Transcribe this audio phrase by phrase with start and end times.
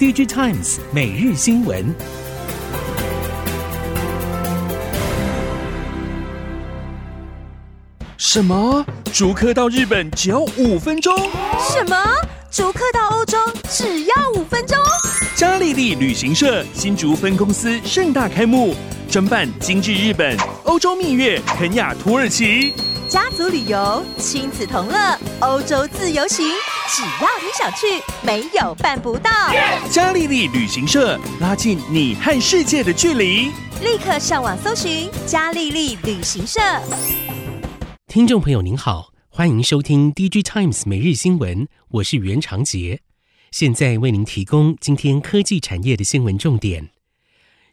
[0.00, 1.94] DigiTimes 每日新闻。
[8.16, 8.82] 什么？
[9.12, 11.14] 逐客到日本只要五分钟？
[11.70, 11.98] 什么？
[12.50, 13.36] 逐客到欧洲
[13.68, 14.78] 只要五分钟？
[15.36, 18.74] 嘉利利旅行社新竹分公司盛大开幕，
[19.10, 22.72] 专办精致日本、欧洲蜜月、肯亚、土耳其。
[23.10, 26.46] 家族旅游、亲子同乐、欧洲自由行，
[26.88, 29.28] 只要你想去，没有办不到。
[29.90, 33.50] 嘉利利旅行社拉近你和世界的距离。
[33.82, 36.60] 立刻上网搜寻嘉利利旅行社。
[38.06, 43.00] 听众朋友您好，欢迎收听 DG Times 每日新闻，我是袁长杰，
[43.50, 46.90] 现在为您提供今天科技产业的新闻重点。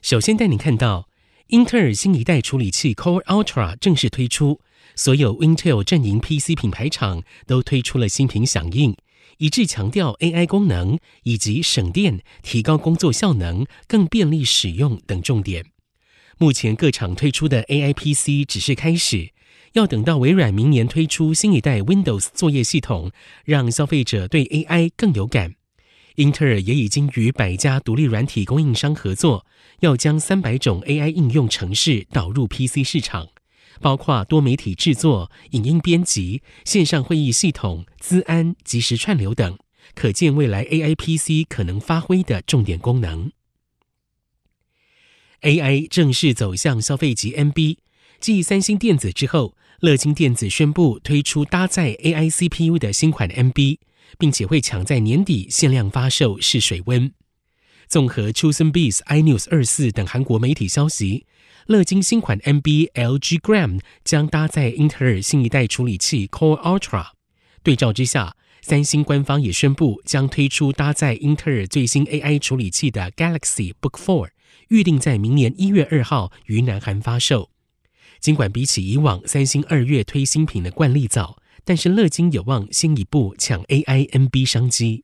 [0.01, 1.07] 首先带您看到，
[1.49, 4.61] 英特尔新一代处理器 Core Ultra 正式推出。
[4.97, 8.95] 所有 Intel 阵营 PC 品牌厂都推出了新品响应，
[9.37, 15.67] 一致强调 AI 功能以及省电、提高工作效能、更便利使用等重点。
[16.39, 19.29] 目前各厂推出的 AI PC 只是开始，
[19.73, 23.11] 要等到微软明年推出新一代 Windows 作业系统，
[23.45, 25.53] 让消费者对 AI 更有感。
[26.15, 29.45] 英特尔也已经与百家独立软体供应商合作，
[29.81, 33.27] 要将三百种 AI 应用程式导入 PC 市场。
[33.81, 39.57] 包括多媒体制作、影音编辑、线上会议系统、资安、即时串流等，
[39.95, 43.31] 可见未来 AI PC 可能发挥的重点功能。
[45.41, 47.77] AI 正式走向消费级 NB，
[48.19, 53.77] 继三星电子之后，乐金电子宣布推出搭载 AI CPU 的新款 NB，
[54.17, 57.13] 并且会抢在年底限量发售试水温。
[57.87, 61.25] 综合 ChoosonBIS、iNews 二四等韩国媒体消息。
[61.67, 67.07] 乐金新款 M B L G Gram 将搭载英特尔新一代处理器 Core Ultra。
[67.61, 74.29] 对照之下，三星官方也宣布将推出搭载英特尔最新 AI 处理器的 Galaxy Book 4，
[74.69, 77.49] 预定在明年一月二号于南韩发售。
[78.21, 85.03] 尽管比起以往三星二月推新品的惯例早，但是乐金有望先一步抢 AI NB 商机。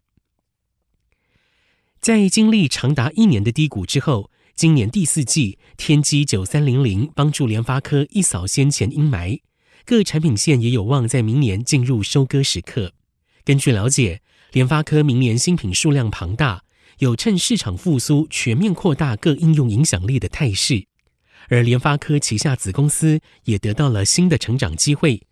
[2.00, 9.42] 在经历长达一年的低谷之后，今年第四季，天玑九三零零帮助联发科一扫先前阴霾，
[9.84, 12.94] 各产品线也有望在明年进入收割时刻。
[13.44, 14.22] 根据了解，
[14.52, 16.64] 联发科明年新品数量庞大，
[17.00, 20.86] 有趁市场复苏全面扩大各应用影响力的态势，
[21.50, 25.24] 而联发科旗下子公司也得到了新的成长机会。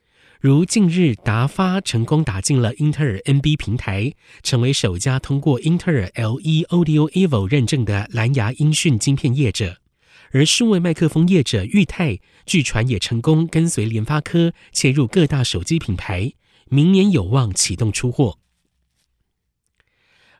[0.41, 9.77] 如近日，达发成功打进了英特尔 NB 平台，成为首家通过英特尔 LE Audio Evo 认证的蓝牙音讯晶片业者。
[10.31, 16.33] 而数位麦克风业者裕太，据传也成功跟随联发科切入各大手机品牌，
[16.69, 18.39] 明年有望启动出货。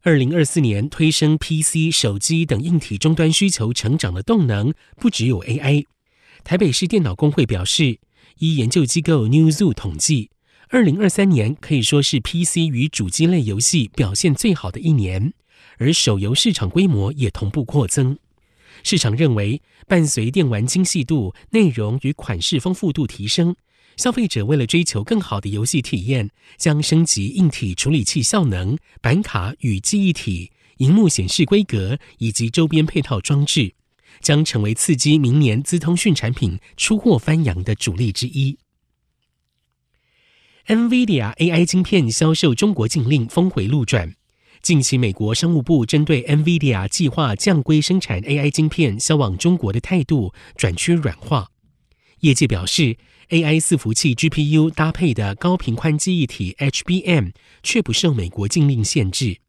[0.01, 5.85] 二零二四年推升 PC、手机等硬体终端需求成长的动能，不只有 AI。
[6.43, 7.99] 台北市电脑工会表示。
[8.39, 10.29] 依研究机构 Newzoo 统计，
[10.69, 15.33] 二零二三年可以说是 PC 与主机类游戏表现最好的一年，
[15.77, 18.17] 而手游市场规模也同步扩增。
[18.83, 23.55] 市场认为，伴随电玩精细度、内容与款式丰富度提升，
[23.97, 33.73] 消费者为了追求更好的游戏体验，将升级硬体处理器效能、板卡与记忆体、荧幕显示规格以及周边配套装置。
[34.21, 38.57] 将成为刺激明年资通讯产品出货翻扬的主力之一。
[40.67, 44.13] NVIDIA AI 晶片销售中国禁令峰回路转，
[44.61, 51.49] 近期美国商务部针对 NVIDIA 计划降规生产 AI 晶片销往中国的态度转趋软化。
[52.19, 52.95] 业界表示
[53.29, 57.31] ，AI 伺服器 GPU 搭配的高频宽记忆体 HBM
[57.63, 59.40] 却不受美国禁令限制。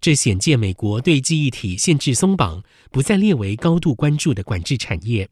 [0.00, 5.28] 这显见美国对记忆体限制松绑，不再列为高度关注的管制产业。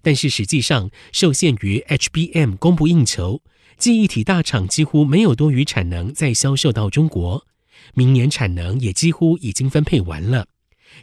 [0.00, 3.42] 但是实际上，受限于 HBM 供不应求，
[3.78, 7.46] 记忆体大厂几乎没有多余产能再销售到中国。
[7.94, 10.48] 明年产能也几乎已经分配完了。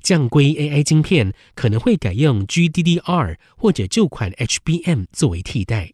[0.02, 5.94] 降规 AI 晶片可能会改用 GDDR 或者旧款 HBM 作为替代。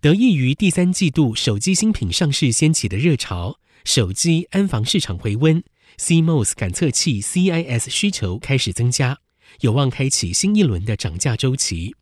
[0.00, 3.58] 得益于第三季度手机新品上市掀起的热潮。
[3.84, 5.62] 手机安防市场回温
[5.98, 9.18] ，CMOS 感测器 CIS 需求开始增加，
[9.60, 11.94] 有望开启新一轮的涨价周期。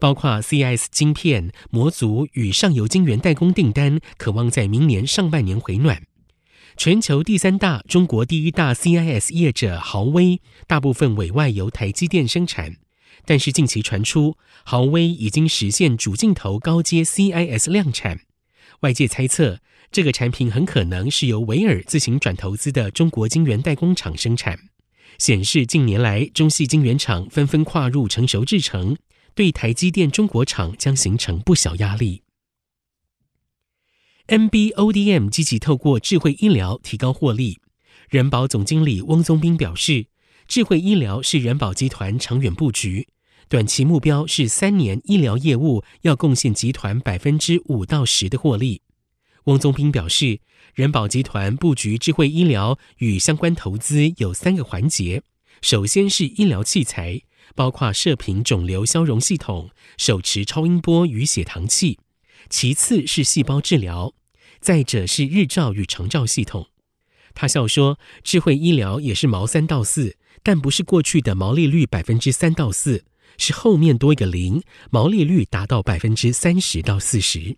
[0.00, 6.02] 包括 CIS 晶片模组与上游晶圆代工订单，可望在明年上半年回暖。
[6.78, 12.76] 全球第三大、中国第一大 CIS 业者豪威，大部分委外由台积电生产，
[13.26, 18.20] 但是近期传出豪威已经实现主镜头高阶 CIS 量产，
[18.80, 19.60] 外界猜测。
[19.92, 24.58] 这个产品很可能是由维尔自行转投资的中国晶圆代工厂生产，
[25.18, 28.96] 显示近年来中系晶圆厂纷纷跨入成熟制程，
[29.34, 32.22] 对台积电中国厂将形成不小压力。
[34.28, 37.58] MBODM 积极透过智慧医疗提高获利，
[38.08, 40.06] 人保总经理翁宗斌表示，
[40.48, 43.08] 智慧医疗是人保集团长远布局，
[43.46, 48.80] 短期目标是三年医疗业务要贡献集团百分之五到十的获利。
[49.44, 50.38] 翁宗斌表示，
[50.74, 55.22] 人保集团布局智慧医疗与相关投资有三个环节：
[55.60, 57.22] 首先是医疗器材，
[57.56, 61.98] 包括射频肿瘤消融系统、手持超音波与血糖器；
[62.48, 64.14] 其次是细胞治疗；
[64.60, 66.68] 再者是日照与长照系统。
[67.34, 73.04] 他笑说，智慧医疗也是毛三到四，但不是过去的毛利率百分之三到四，
[73.38, 77.56] 是后面多一个零，毛利率达到百分之三十到四十。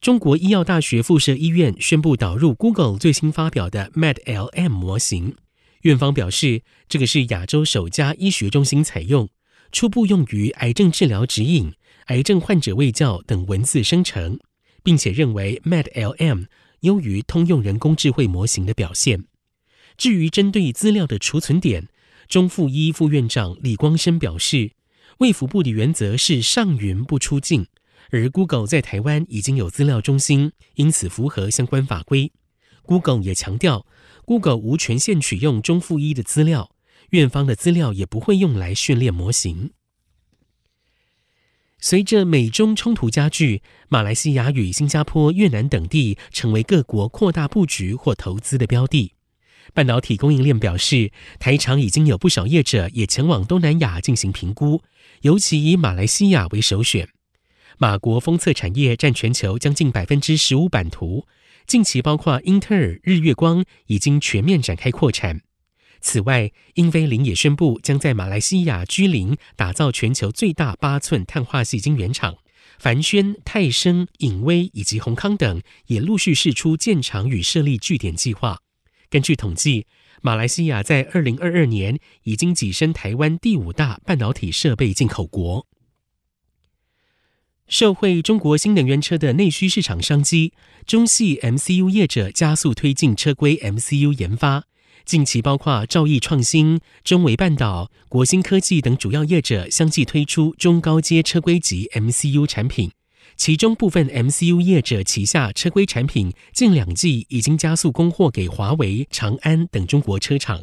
[0.00, 5.34] 中国医药大学附设医院宣布导入 Google 最新发表的 MedLM 模型，
[5.82, 9.28] 院方表示，这个是亚洲首家医学中心采用，
[9.72, 11.72] 初步用于癌症治疗指引、
[12.06, 14.38] 癌症患者卫教等文字生成，
[14.84, 16.46] 并且认为 MedLM
[16.80, 19.24] 优于通用人工智慧模型的表现。
[19.96, 21.88] 至于针对资料的储存点，
[22.28, 24.72] 中附医副院长李光生表示，
[25.18, 27.66] 卫福部的原则是上云不出境。
[28.10, 32.32] 而 Google 在台湾已经有资料中心，因此符合相关法规。
[32.82, 33.86] Google 也强调
[34.24, 36.70] ，Google 无权限取用中附医的资料，
[37.10, 39.72] 院方的资料也不会用来训练模型。
[41.78, 49.12] 随着美中冲突加剧，马来西亚与新加坡、越南等地成为各国扩大布局或投资的标的。
[49.74, 54.82] 半导体供应链表示，台厂已经有不少业者也前往东南亚进行评估，
[55.22, 57.10] 尤其以马来西亚为首选。
[57.78, 61.26] 马国封测产业占全球将近百分之十五版图，
[61.66, 65.42] 近期包括英特尔、日月光已经全面展开扩产。
[66.00, 72.36] 此外，英飞凌也宣布将在马来西亚居林打造全球最大八寸碳化矽晶圆厂。
[72.78, 78.60] 凡轩、泰升、影威以及宏康等也陆续试出建厂与设立据点计划。
[79.10, 79.86] 根据统计，
[80.22, 85.66] 马来西亚在二零二二年已经跻身台湾第五大半导体设备进口国。
[87.68, 90.52] 受惠中国新能源车的内需市场商机，
[90.86, 94.64] 中系 MCU 业者加速推进车规 MCU 研发。
[95.04, 102.92] 近期，包括兆易创新、中微半导、国芯科技等主要业者相继推出中高阶车规级 MCU 产品。
[103.36, 110.62] 其中部分 MCU 业者旗下车规产品，近两季已经加速供货给华为、长安等中国车厂。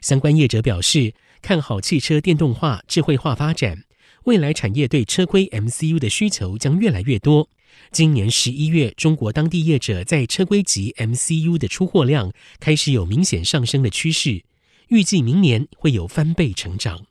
[0.00, 1.12] 相关业者表示，
[1.42, 3.85] 看好汽车电动化、智慧化发展。
[4.26, 7.48] 未来产业对车规 MCU 的需求将越来越多。
[7.92, 14.44] 今年十一月，中国当地业者在车规级 MCU 的出货量开始有明显上升的趋势，
[14.88, 17.06] 预计明年会有翻倍成长。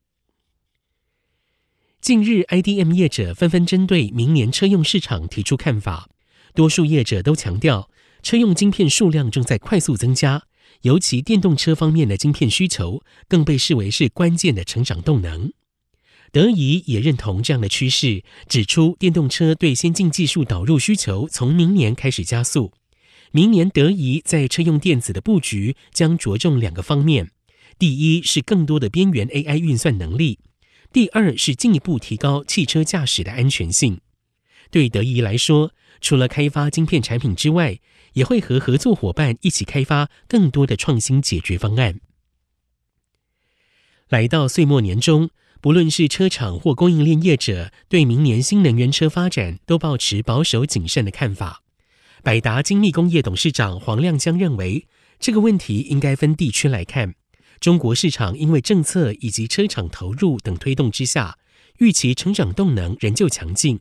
[2.02, 6.10] 近日，IDM 业者纷纷针对明年车用市场提出看法，
[6.54, 7.90] 多数业者都强调，
[8.22, 10.44] 车用晶片数量正在快速增加，
[10.82, 15.54] 尤其电动车方面的晶片需求更被视为是关键的成长动能。
[16.36, 22.74] 德仪也认同这样的趋势，指出电动车对先进技术导入需求从明年开始加速。
[23.32, 27.32] 明年德仪在车用电子的布局将着重两个方面：
[27.80, 30.40] 第一是更多的边缘 AI 运算能力；
[30.92, 34.02] 第二是进一步提高汽车驾驶的安全性。
[34.70, 37.80] 对德仪来说，除了开发晶片产品之外，
[38.12, 42.02] 也会和合作伙伴一起开发更多的创新解决方案。
[44.10, 45.30] 来到岁末年终。
[45.66, 51.64] 不论是车厂或供应链业者，对明年新能源车发展都抱持保守谨慎的看法。
[52.22, 54.86] 百达精密工业董事长黄亮江认为，
[55.20, 57.16] 这个问题应该分地区来看。
[57.60, 61.40] 中国市场因为政策以及车厂投入等推动之下，
[61.80, 63.80] 预期成长动能仍旧强劲。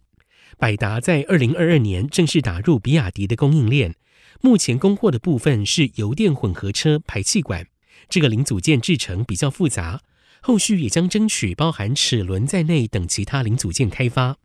[0.57, 3.95] 百达在二零二二年正式打入比亚迪的供应链，
[4.41, 7.67] 目前供货的部分是油电混合车排气管，
[8.09, 10.00] 这个零组件制成比较复杂。
[10.46, 14.36] 后续也将争取包含齿轮在内等其他零组件开发。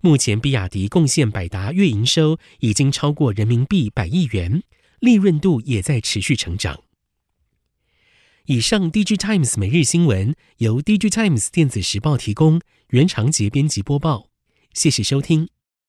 [0.00, 4.62] 目前，比亚迪贡献百达月营收已经超过人民币百亿元，
[5.00, 6.84] 利润度也在持续成长。
[8.44, 14.28] 以上，DG Times 每日新闻由 DG Times 电子时报提供，原长节编辑播报。
[14.72, 15.48] 谢谢收听。